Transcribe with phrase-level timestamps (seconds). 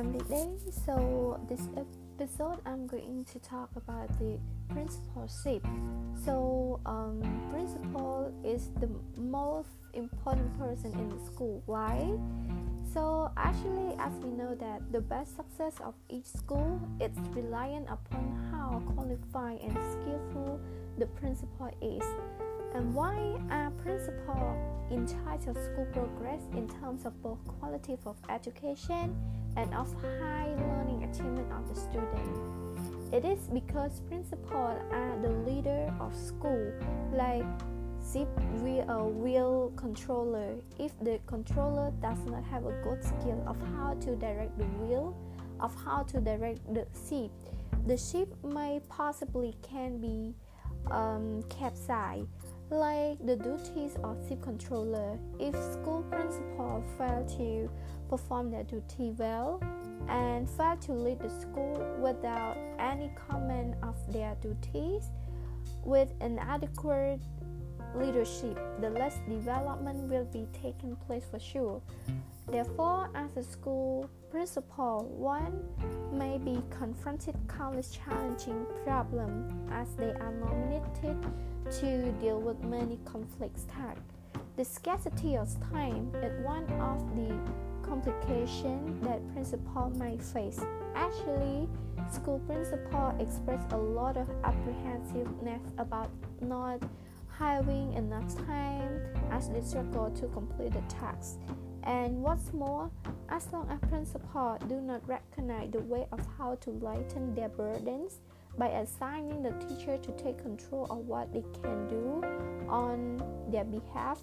[0.00, 0.56] I'm Lily.
[0.86, 4.38] So this episode, I'm going to talk about the
[4.70, 5.62] principalship.
[6.24, 8.88] So um, principal is the
[9.20, 11.62] most important person in the school.
[11.66, 12.16] Why?
[12.94, 18.48] So actually, as we know that the best success of each school is reliant upon
[18.50, 20.58] how qualified and skillful
[20.96, 22.04] the principal is.
[22.74, 23.16] And why
[23.50, 24.56] are principal
[24.90, 29.16] in charge of school progress in terms of both quality of education
[29.56, 33.12] and of high learning achievement of the student?
[33.12, 36.72] It is because principals are the leader of school,
[37.12, 37.44] like
[38.62, 40.54] we a wheel controller.
[40.78, 45.16] If the controller does not have a good skill of how to direct the wheel,
[45.60, 47.30] of how to direct the ship,
[47.86, 50.34] the ship may possibly can be
[50.90, 52.28] um, capsized
[52.70, 55.18] like the duties of ship controller.
[55.38, 57.70] If school principal fail to
[58.08, 59.60] perform their duty well
[60.08, 65.10] and fail to lead the school without any comment of their duties,
[65.84, 67.20] with inadequate
[67.94, 71.82] leadership, the less development will be taking place for sure.
[72.48, 75.62] Therefore, as a school principal, one
[76.12, 81.16] may be confronted countless challenging problems as they are nominated
[81.80, 84.02] to deal with many conflicts tasks.
[84.56, 87.38] The scarcity of time is one of the
[87.82, 90.60] complications that principal may face.
[90.94, 91.68] Actually,
[92.10, 96.10] school principal express a lot of apprehensiveness about
[96.40, 96.82] not
[97.40, 101.38] having enough time as they struggle to complete the task.
[101.84, 102.90] And what's more,
[103.30, 108.20] as long as principals do not recognize the way of how to lighten their burdens
[108.58, 112.22] by assigning the teacher to take control of what they can do
[112.68, 114.20] on their behalf,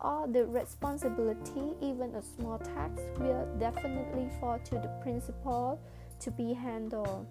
[0.00, 5.80] all the responsibility, even a small task, will definitely fall to the principal
[6.20, 7.26] to be handled.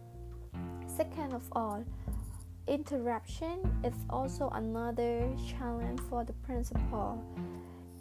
[0.85, 1.85] Second of all,
[2.69, 7.21] interruption is also another challenge for the principal.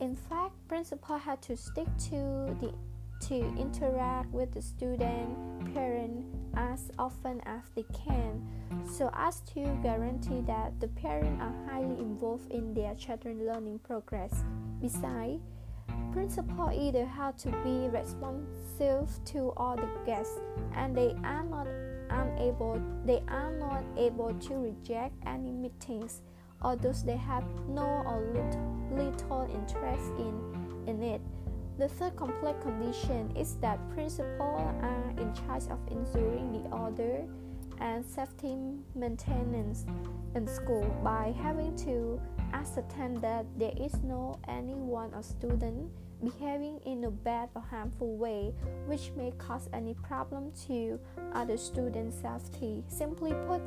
[0.01, 2.73] In fact, principal had to stick to the
[3.21, 6.25] to interact with the student parent
[6.55, 8.41] as often as they can
[8.87, 14.45] so as to guarantee that the parents are highly involved in their children learning progress.
[14.81, 15.43] Besides,
[16.13, 20.39] principal either have to be responsive to all the guests
[20.75, 21.67] and they are not
[22.11, 26.23] unable they are not able to reject any meetings
[26.63, 28.21] although they have no or
[28.91, 31.21] little, interest in, in it.
[31.79, 37.25] The third complex condition is that principals are in charge of ensuring the order
[37.81, 38.57] and safety
[38.97, 39.87] maintenance
[40.35, 42.21] in school by having to
[42.53, 45.91] ascertain that there is no any one or student
[46.23, 48.53] behaving in a bad or harmful way
[48.87, 50.99] which may cause any problem to
[51.33, 52.83] other students' safety.
[52.89, 53.63] Simply put,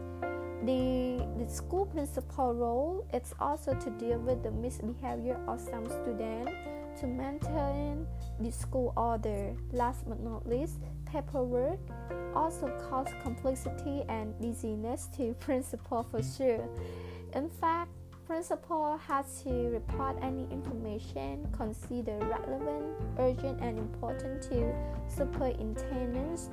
[0.65, 6.51] the, the school principal role is also to deal with the misbehavior of some students
[6.99, 8.05] to maintain
[8.39, 9.55] the school order.
[9.71, 11.79] Last but not least, paperwork
[12.35, 16.67] also cause complexity and dizziness to principal for sure.
[17.33, 17.91] In fact,
[18.31, 22.85] principal has to report any information considered relevant,
[23.19, 24.73] urgent, and important to
[25.09, 26.49] superintendents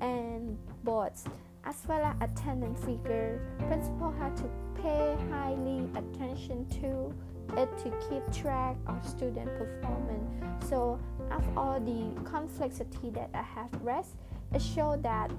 [0.00, 1.26] and boards
[1.64, 3.38] as well as attendance figure.
[3.68, 4.44] Principal had to
[4.80, 7.12] pay highly attention to
[7.60, 10.30] it to keep track of student performance.
[10.70, 10.98] So,
[11.30, 14.06] of all the complexity that I have read,
[14.54, 15.30] it showed that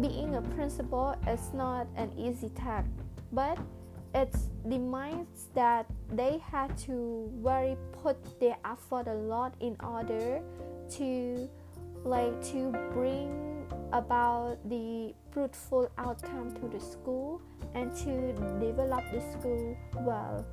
[0.00, 2.88] being a principal is not an easy task,
[3.32, 3.58] but
[4.14, 4.34] it
[4.68, 10.42] demands that they had to very put their effort a lot in order
[10.90, 11.48] to
[12.04, 17.40] like to bring about the fruitful outcome to the school
[17.74, 20.44] and to develop the school well.